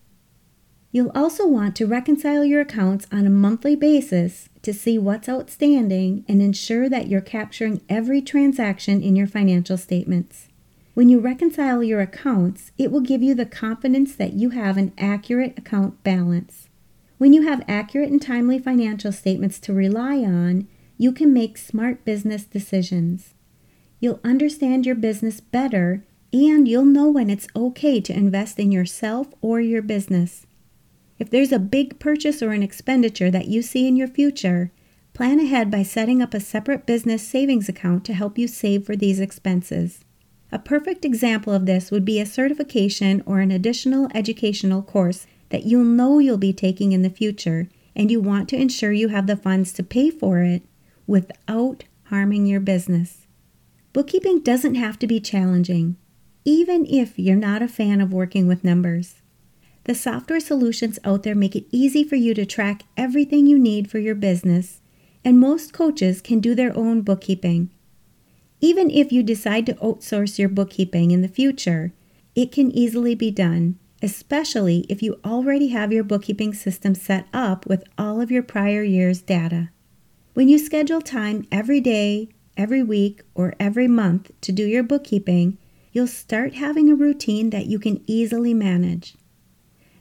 You'll 0.92 1.12
also 1.16 1.48
want 1.48 1.78
to 1.78 1.88
reconcile 1.88 2.44
your 2.44 2.60
accounts 2.60 3.08
on 3.14 3.26
a 3.26 3.30
monthly 3.30 3.78
basis 3.78 4.50
to 4.62 4.74
see 4.74 4.98
what's 4.98 5.30
outstanding 5.30 6.26
and 6.28 6.42
ensure 6.42 6.90
that 6.90 7.08
you're 7.08 7.22
capturing 7.22 7.82
every 7.88 8.22
transaction 8.22 9.02
in 9.02 9.16
your 9.16 9.28
financial 9.28 9.78
statements. 9.78 10.50
When 10.94 11.08
you 11.08 11.20
reconcile 11.20 11.82
your 11.82 12.02
accounts, 12.02 12.74
it 12.78 12.92
will 12.92 13.00
give 13.00 13.24
you 13.24 13.34
the 13.34 13.46
confidence 13.46 14.16
that 14.16 14.34
you 14.34 14.50
have 14.50 14.76
an 14.76 14.92
accurate 14.98 15.58
account 15.58 16.04
balance. 16.04 16.68
When 17.22 17.34
you 17.34 17.44
have 17.44 17.64
accurate 17.68 18.10
and 18.10 18.20
timely 18.20 18.58
financial 18.58 19.12
statements 19.12 19.60
to 19.60 19.74
rely 19.74 20.24
on, 20.24 20.68
you 20.98 21.12
can 21.12 21.32
make 21.32 21.56
smart 21.56 22.04
business 22.04 22.46
decisions. 22.46 23.36
You'll 24.00 24.20
understand 24.24 24.88
your 24.88 24.96
business 24.96 25.40
better 25.40 26.04
and 26.34 26.68
you'll 26.68 26.84
know 26.84 27.12
when 27.12 27.30
it's 27.30 27.46
okay 27.56 28.02
to 28.02 28.12
invest 28.12 28.58
in 28.58 28.72
yourself 28.72 29.28
or 29.40 29.62
your 29.62 29.84
business. 29.84 30.48
If 31.20 31.30
there's 31.30 31.52
a 31.52 31.60
big 31.60 32.00
purchase 32.00 32.42
or 32.42 32.54
an 32.54 32.64
expenditure 32.64 33.30
that 33.30 33.48
you 33.48 33.62
see 33.62 33.88
in 33.88 33.96
your 33.96 34.08
future, 34.08 34.72
Plan 35.14 35.40
ahead 35.40 35.70
by 35.70 35.84
setting 35.84 36.24
up 36.24 36.34
a 36.34 36.40
separate 36.40 36.88
business 36.88 37.22
savings 37.22 37.70
account 37.70 38.04
to 38.06 38.16
help 38.16 38.40
you 38.40 38.48
save 38.48 38.84
for 38.84 38.96
these 38.96 39.20
expenses. 39.20 40.04
A 40.52 40.58
perfect 40.58 41.06
example 41.06 41.54
of 41.54 41.68
this 41.68 41.92
would 41.92 42.04
be 42.04 42.20
a 42.20 42.26
certification 42.26 43.22
or 43.28 43.40
an 43.40 43.52
additional 43.52 44.08
educational 44.16 44.82
course 44.82 45.28
that 45.52 45.66
you'll 45.66 45.84
know 45.84 46.20
you'll 46.20 46.38
be 46.38 46.54
taking 46.54 46.92
in 46.92 47.04
the 47.04 47.10
future 47.10 47.70
and 47.96 48.10
you 48.10 48.20
want 48.20 48.50
to 48.50 48.58
ensure 48.58 48.92
you 48.92 49.10
have 49.10 49.28
the 49.28 49.36
funds 49.36 49.72
to 49.74 49.84
pay 49.84 50.10
for 50.10 50.40
it 50.40 50.64
without 51.06 51.84
harming 52.06 52.46
your 52.46 52.60
business. 52.60 53.28
Bookkeeping 53.94 54.40
doesn't 54.40 54.76
have 54.76 54.98
to 55.00 55.08
be 55.08 55.20
challenging, 55.20 55.98
even 56.46 56.86
if 56.86 57.20
you're 57.20 57.36
not 57.36 57.62
a 57.62 57.68
fan 57.68 58.00
of 58.00 58.14
working 58.14 58.48
with 58.48 58.64
numbers. 58.64 59.22
The 59.84 59.96
software 59.96 60.40
solutions 60.40 61.00
out 61.04 61.24
there 61.24 61.36
make 61.36 61.56
it 61.56 61.68
easy 61.72 62.04
for 62.04 62.16
you 62.16 62.34
to 62.36 62.46
track 62.46 62.84
everything 62.96 63.46
you 63.46 63.60
need 63.60 63.90
for 63.90 64.00
your 64.00 64.16
business, 64.16 64.80
and 65.26 65.40
most 65.40 65.74
coaches 65.74 66.22
can 66.22 66.40
do 66.40 66.56
their 66.56 66.76
own 66.78 67.02
bookkeeping. 67.02 67.70
Even 68.62 68.90
if 68.90 69.12
you 69.12 69.24
decide 69.24 69.66
to 69.66 69.74
outsource 69.76 70.40
your 70.40 70.50
bookkeeping 70.50 71.12
in 71.12 71.22
the 71.22 71.28
future, 71.28 71.92
it 72.36 72.52
can 72.52 72.72
easily 72.72 73.16
be 73.16 73.32
done 73.32 73.78
especially 74.02 74.86
if 74.90 75.02
you 75.02 75.20
already 75.24 75.70
have 75.70 75.92
your 75.92 76.04
bookkeeping 76.04 76.54
system 76.54 76.96
set 76.96 77.28
up 77.34 77.66
with 77.66 77.84
all 77.98 78.20
of 78.20 78.32
your 78.32 78.44
prior 78.44 78.84
year's 78.84 79.22
data. 79.22 79.70
When 80.34 80.50
you 80.50 80.58
schedule 80.58 81.02
time 81.02 81.46
every 81.52 81.82
day, 81.82 82.30
every 82.58 82.84
week, 82.84 83.22
or 83.36 83.54
every 83.60 83.88
month 83.88 84.32
to 84.42 84.52
do 84.52 84.66
your 84.66 84.84
bookkeeping, 84.84 85.58
you'll 85.92 86.08
start 86.08 86.56
having 86.56 86.90
a 86.90 86.96
routine 86.96 87.50
that 87.50 87.66
you 87.66 87.80
can 87.80 88.04
easily 88.08 88.54
manage. 88.54 89.16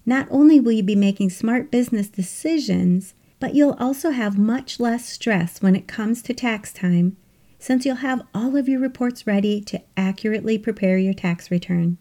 Not 0.06 0.28
only 0.30 0.60
will 0.60 0.72
you 0.72 0.82
be 0.82 0.96
making 0.96 1.30
smart 1.30 1.70
business 1.70 2.08
decisions, 2.08 3.14
but 3.38 3.54
you'll 3.54 3.76
also 3.78 4.10
have 4.10 4.38
much 4.38 4.80
less 4.80 5.06
stress 5.06 5.62
when 5.62 5.74
it 5.74 5.88
comes 5.88 6.22
to 6.22 6.34
tax 6.34 6.72
time 6.72 7.16
since 7.60 7.84
you'll 7.84 7.96
have 7.96 8.26
all 8.34 8.56
of 8.56 8.68
your 8.68 8.80
reports 8.80 9.26
ready 9.26 9.60
to 9.60 9.80
accurately 9.96 10.56
prepare 10.56 10.96
your 10.96 11.14
tax 11.14 11.50
return. 11.50 11.98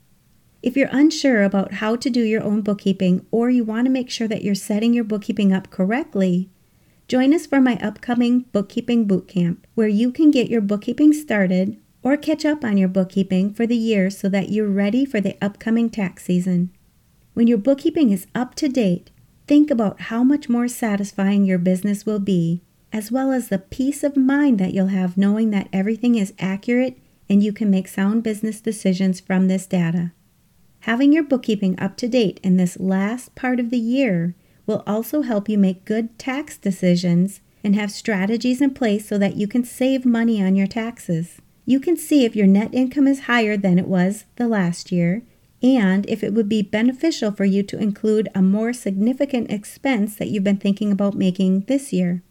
If 0.61 0.75
you're 0.75 0.89
unsure 0.91 1.43
about 1.43 1.75
how 1.75 1.95
to 1.95 2.09
do 2.09 2.21
your 2.21 2.43
own 2.43 2.61
bookkeeping 2.61 3.25
or 3.31 3.49
you 3.49 3.63
want 3.63 3.85
to 3.85 3.91
make 3.91 4.09
sure 4.09 4.27
that 4.27 4.43
you're 4.43 4.55
setting 4.55 4.93
your 4.93 5.05
bookkeeping 5.05 5.53
up 5.53 5.69
correctly, 5.69 6.49
join 7.07 7.33
us 7.33 7.45
for 7.45 7.61
my 7.61 7.77
upcoming 7.77 8.41
Bookkeeping 8.51 9.07
Bootcamp, 9.07 9.59
where 9.75 9.87
you 9.87 10.11
can 10.11 10.31
get 10.31 10.49
your 10.49 10.59
bookkeeping 10.59 11.13
started 11.13 11.77
or 12.03 12.17
catch 12.17 12.43
up 12.43 12.65
on 12.65 12.77
your 12.77 12.89
bookkeeping 12.89 13.53
for 13.53 13.65
the 13.65 13.77
year 13.77 14.09
so 14.09 14.27
that 14.27 14.49
you're 14.49 14.67
ready 14.67 15.05
for 15.05 15.21
the 15.21 15.37
upcoming 15.41 15.89
tax 15.89 16.25
season. 16.25 16.71
When 17.33 17.47
your 17.47 17.57
bookkeeping 17.57 18.11
is 18.11 18.27
up 18.35 18.53
to 18.55 18.67
date, 18.67 19.11
think 19.47 19.71
about 19.71 20.01
how 20.01 20.25
much 20.25 20.49
more 20.49 20.67
satisfying 20.67 21.45
your 21.45 21.57
business 21.57 22.05
will 22.05 22.19
be, 22.19 22.63
as 22.91 23.13
well 23.13 23.31
as 23.31 23.47
the 23.47 23.59
peace 23.59 24.03
of 24.03 24.17
mind 24.17 24.59
that 24.59 24.73
you'll 24.73 24.87
have 24.87 25.17
knowing 25.17 25.51
that 25.51 25.69
everything 25.71 26.15
is 26.15 26.33
accurate 26.37 26.97
and 27.29 27.43
you 27.43 27.53
can 27.53 27.69
make 27.71 27.87
sound 27.87 28.23
business 28.23 28.59
decisions 28.59 29.21
from 29.21 29.47
this 29.47 29.65
data. 29.65 30.11
Having 30.81 31.13
your 31.13 31.24
bookkeeping 31.24 31.79
up 31.79 31.98
to 31.98 32.07
date 32.07 32.39
in 32.43 32.57
this 32.57 32.79
last 32.79 33.36
part 33.36 33.59
of 33.59 33.69
the 33.69 33.79
year 33.79 34.36
will 34.65 34.83
also 34.88 35.21
help 35.21 35.50
you 35.50 35.57
make 35.57 35.86
good 35.86 36.17
tax 36.17 36.57
decisions 36.57 37.41
and 37.63 37.75
have 37.75 37.91
strategies 37.91 38.62
in 38.62 38.74
place 38.74 39.07
so 39.07 39.17
that 39.17 39.36
you 39.36 39.48
can 39.48 39.63
save 39.63 40.05
money 40.05 40.41
on 40.41 40.55
your 40.55 40.67
taxes. 40.67 41.41
You 41.65 41.79
can 41.79 41.98
see 41.98 42.24
if 42.24 42.36
your 42.36 42.48
net 42.48 42.74
income 42.74 43.07
is 43.07 43.21
higher 43.21 43.57
than 43.57 43.77
it 43.77 43.88
was 43.88 44.25
the 44.38 44.48
last 44.48 44.91
year 44.91 45.24
and 45.62 46.05
if 46.07 46.24
it 46.24 46.33
would 46.33 46.48
be 46.48 46.62
beneficial 46.62 47.31
for 47.31 47.45
you 47.45 47.63
to 47.63 47.77
include 47.77 48.29
a 48.33 48.41
more 48.41 48.71
significant 48.71 49.51
expense 49.51 50.15
that 50.15 50.29
you've 50.29 50.43
been 50.43 50.57
thinking 50.57 50.91
about 50.91 51.15
making 51.15 51.62
this 51.62 51.91
year. 51.91 52.24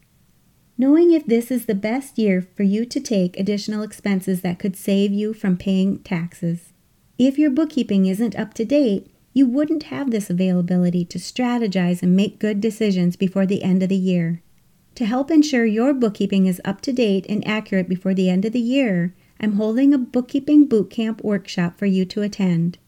Knowing 0.79 1.13
if 1.13 1.27
this 1.27 1.51
is 1.51 1.67
the 1.67 1.75
best 1.75 2.19
year 2.19 2.41
for 2.41 2.63
you 2.63 2.87
to 2.87 3.01
take 3.01 3.39
additional 3.39 3.83
expenses 3.83 4.41
that 4.41 4.59
could 4.59 4.77
save 4.77 5.13
you 5.13 5.35
from 5.35 5.57
paying 5.57 5.99
taxes. 5.99 6.73
If 7.19 7.37
your 7.37 7.51
bookkeeping 7.51 8.07
isn't 8.07 8.39
up 8.39 8.55
to 8.55 8.65
date, 8.65 9.11
you 9.33 9.45
wouldn't 9.45 9.85
have 9.85 10.13
this 10.13 10.31
availability 10.31 11.05
to 11.07 11.19
strategize 11.19 12.01
and 12.01 12.15
make 12.15 12.39
good 12.39 12.61
decisions 12.61 13.17
before 13.17 13.45
the 13.45 13.65
end 13.65 13.83
of 13.83 13.89
the 13.89 13.97
year. 13.97 14.41
To 14.95 15.05
help 15.05 15.29
ensure 15.29 15.67
your 15.67 15.95
bookkeeping 15.95 16.47
is 16.47 16.61
up 16.65 16.81
to 16.83 16.93
date 16.93 17.27
and 17.29 17.47
accurate 17.47 17.89
before 17.89 18.15
the 18.15 18.31
end 18.31 18.45
of 18.45 18.53
the 18.53 18.61
year, 18.61 19.15
I'm 19.41 19.55
holding 19.55 19.93
a 19.93 19.99
bookkeeping 19.99 20.69
bootcamp 20.69 21.25
workshop 21.25 21.77
for 21.77 21.87
you 21.87 22.05
to 22.05 22.23
attend. 22.23 22.79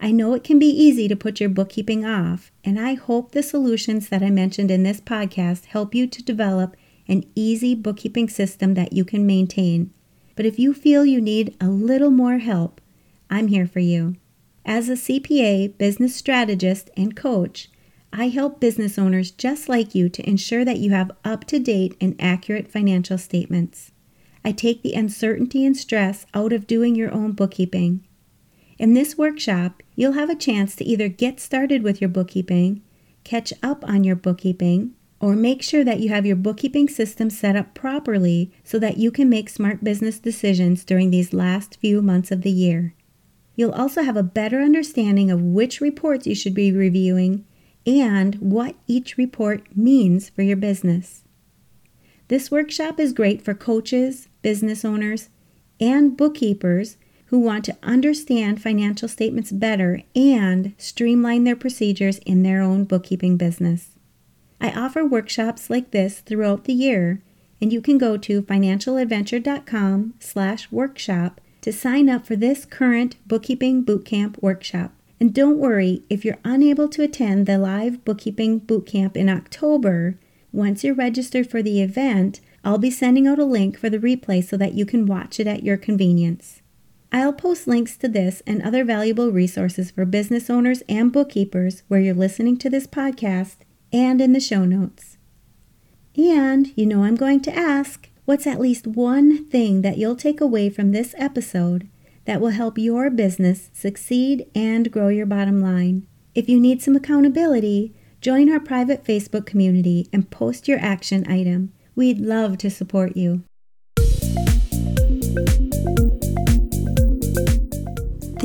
I 0.00 0.10
know 0.10 0.32
it 0.32 0.44
can 0.44 0.58
be 0.58 0.68
easy 0.68 1.06
to 1.08 1.16
put 1.16 1.38
your 1.38 1.50
bookkeeping 1.50 2.02
off, 2.04 2.50
and 2.64 2.80
I 2.80 2.94
hope 2.94 3.32
the 3.32 3.42
solutions 3.42 4.08
that 4.08 4.22
I 4.22 4.30
mentioned 4.30 4.70
in 4.70 4.84
this 4.84 5.02
podcast 5.02 5.66
help 5.66 5.94
you 5.94 6.06
to 6.06 6.22
develop 6.22 6.76
an 7.08 7.24
easy 7.34 7.74
bookkeeping 7.74 8.30
system 8.30 8.72
that 8.72 8.94
you 8.94 9.04
can 9.04 9.26
maintain. 9.26 9.92
But 10.34 10.46
if 10.46 10.58
you 10.58 10.72
feel 10.72 11.04
you 11.04 11.20
need 11.20 11.56
a 11.60 11.68
little 11.68 12.10
more 12.10 12.38
help, 12.38 12.80
I'm 13.30 13.48
here 13.48 13.66
for 13.66 13.80
you. 13.80 14.16
As 14.64 14.88
a 14.88 14.94
CPA, 14.94 15.78
business 15.78 16.16
strategist, 16.16 16.90
and 16.96 17.14
coach, 17.14 17.70
I 18.12 18.28
help 18.28 18.60
business 18.60 18.98
owners 18.98 19.30
just 19.30 19.68
like 19.68 19.94
you 19.94 20.08
to 20.08 20.28
ensure 20.28 20.64
that 20.64 20.78
you 20.78 20.90
have 20.90 21.12
up 21.24 21.44
to 21.46 21.58
date 21.58 21.96
and 22.00 22.16
accurate 22.18 22.70
financial 22.70 23.18
statements. 23.18 23.92
I 24.44 24.52
take 24.52 24.82
the 24.82 24.94
uncertainty 24.94 25.64
and 25.64 25.76
stress 25.76 26.26
out 26.32 26.52
of 26.52 26.66
doing 26.66 26.94
your 26.94 27.12
own 27.12 27.32
bookkeeping. 27.32 28.04
In 28.78 28.94
this 28.94 29.16
workshop, 29.16 29.82
you'll 29.94 30.12
have 30.12 30.30
a 30.30 30.34
chance 30.34 30.76
to 30.76 30.84
either 30.84 31.08
get 31.08 31.40
started 31.40 31.82
with 31.82 32.00
your 32.00 32.10
bookkeeping, 32.10 32.82
catch 33.24 33.52
up 33.62 33.84
on 33.88 34.04
your 34.04 34.16
bookkeeping, 34.16 34.94
or 35.20 35.34
make 35.34 35.62
sure 35.62 35.84
that 35.84 36.00
you 36.00 36.08
have 36.10 36.26
your 36.26 36.36
bookkeeping 36.36 36.88
system 36.88 37.30
set 37.30 37.56
up 37.56 37.74
properly 37.74 38.52
so 38.64 38.78
that 38.78 38.98
you 38.98 39.10
can 39.10 39.28
make 39.28 39.48
smart 39.48 39.82
business 39.82 40.18
decisions 40.18 40.84
during 40.84 41.10
these 41.10 41.32
last 41.32 41.78
few 41.80 42.02
months 42.02 42.30
of 42.30 42.42
the 42.42 42.50
year. 42.50 42.94
You'll 43.56 43.72
also 43.72 44.02
have 44.02 44.16
a 44.16 44.22
better 44.22 44.60
understanding 44.60 45.30
of 45.30 45.42
which 45.42 45.80
reports 45.80 46.26
you 46.26 46.34
should 46.34 46.54
be 46.54 46.70
reviewing 46.70 47.46
and 47.86 48.34
what 48.36 48.76
each 48.86 49.16
report 49.16 49.76
means 49.76 50.28
for 50.28 50.42
your 50.42 50.56
business. 50.56 51.24
This 52.28 52.50
workshop 52.50 53.00
is 53.00 53.12
great 53.12 53.42
for 53.42 53.54
coaches, 53.54 54.28
business 54.42 54.84
owners, 54.84 55.28
and 55.80 56.16
bookkeepers 56.16 56.96
who 57.26 57.38
want 57.38 57.64
to 57.64 57.76
understand 57.82 58.62
financial 58.62 59.08
statements 59.08 59.52
better 59.52 60.02
and 60.14 60.74
streamline 60.78 61.44
their 61.44 61.56
procedures 61.56 62.18
in 62.18 62.42
their 62.42 62.60
own 62.60 62.84
bookkeeping 62.84 63.36
business. 63.36 63.90
I 64.60 64.70
offer 64.70 65.04
workshops 65.04 65.70
like 65.70 65.92
this 65.92 66.20
throughout 66.20 66.64
the 66.64 66.72
year, 66.72 67.22
and 67.60 67.72
you 67.72 67.80
can 67.80 67.98
go 67.98 68.16
to 68.16 68.42
financialadventure.com/workshop 68.42 71.40
to 71.66 71.72
sign 71.72 72.08
up 72.08 72.24
for 72.24 72.36
this 72.36 72.64
current 72.64 73.16
Bookkeeping 73.26 73.84
Bootcamp 73.84 74.40
workshop. 74.40 74.92
And 75.18 75.34
don't 75.34 75.58
worry 75.58 76.04
if 76.08 76.24
you're 76.24 76.38
unable 76.44 76.88
to 76.90 77.02
attend 77.02 77.46
the 77.46 77.58
live 77.58 78.04
Bookkeeping 78.04 78.60
Bootcamp 78.60 79.16
in 79.16 79.28
October. 79.28 80.16
Once 80.52 80.84
you're 80.84 80.94
registered 80.94 81.50
for 81.50 81.64
the 81.64 81.82
event, 81.82 82.38
I'll 82.62 82.78
be 82.78 82.88
sending 82.88 83.26
out 83.26 83.40
a 83.40 83.44
link 83.44 83.76
for 83.76 83.90
the 83.90 83.98
replay 83.98 84.44
so 84.44 84.56
that 84.56 84.74
you 84.74 84.86
can 84.86 85.06
watch 85.06 85.40
it 85.40 85.48
at 85.48 85.64
your 85.64 85.76
convenience. 85.76 86.62
I'll 87.10 87.32
post 87.32 87.66
links 87.66 87.96
to 87.96 88.06
this 88.06 88.44
and 88.46 88.62
other 88.62 88.84
valuable 88.84 89.32
resources 89.32 89.90
for 89.90 90.04
business 90.04 90.48
owners 90.48 90.84
and 90.88 91.12
bookkeepers 91.12 91.82
where 91.88 91.98
you're 91.98 92.14
listening 92.14 92.58
to 92.58 92.70
this 92.70 92.86
podcast 92.86 93.56
and 93.92 94.20
in 94.20 94.32
the 94.32 94.38
show 94.38 94.64
notes. 94.64 95.18
And 96.16 96.70
you 96.76 96.86
know 96.86 97.02
I'm 97.02 97.16
going 97.16 97.40
to 97.40 97.52
ask 97.52 98.08
What's 98.26 98.44
at 98.44 98.58
least 98.58 98.88
one 98.88 99.46
thing 99.50 99.82
that 99.82 99.98
you'll 99.98 100.16
take 100.16 100.40
away 100.40 100.68
from 100.68 100.90
this 100.90 101.14
episode 101.16 101.88
that 102.24 102.40
will 102.40 102.48
help 102.48 102.76
your 102.76 103.08
business 103.08 103.70
succeed 103.72 104.46
and 104.52 104.90
grow 104.90 105.06
your 105.06 105.26
bottom 105.26 105.60
line? 105.60 106.08
If 106.34 106.48
you 106.48 106.58
need 106.58 106.82
some 106.82 106.96
accountability, 106.96 107.94
join 108.20 108.50
our 108.50 108.58
private 108.58 109.04
Facebook 109.04 109.46
community 109.46 110.08
and 110.12 110.28
post 110.28 110.66
your 110.66 110.80
action 110.80 111.24
item. 111.30 111.72
We'd 111.94 112.18
love 112.18 112.58
to 112.58 112.68
support 112.68 113.16
you. 113.16 113.44